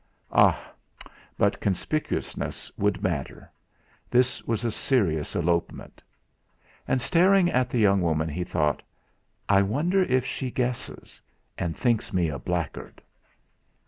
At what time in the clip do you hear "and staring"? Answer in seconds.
6.87-7.51